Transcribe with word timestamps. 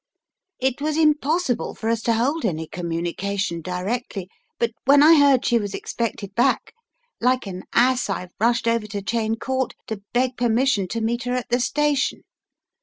It 0.59 0.81
was 0.81 0.97
im 0.97 1.13
possible 1.15 1.75
for 1.75 1.87
us 1.87 2.01
to 2.09 2.13
hold 2.15 2.43
any 2.43 2.65
communication 2.65 3.61
directly, 3.61 4.29
but 4.57 4.71
when 4.85 5.03
I 5.03 5.15
heard 5.19 5.45
she 5.45 5.59
was 5.59 5.75
expected 5.75 6.33
back, 6.33 6.73
like 7.19 7.45
an 7.45 7.65
ass 7.71 8.09
I 8.09 8.29
rushed 8.39 8.67
over 8.67 8.87
to 8.87 9.03
Cheyne 9.05 9.35
Court, 9.35 9.75
to 9.85 10.01
beg 10.11 10.37
permission 10.37 10.87
to 10.87 11.01
meet 11.01 11.25
her 11.25 11.33
at 11.35 11.49
the 11.49 11.59
station. 11.59 12.23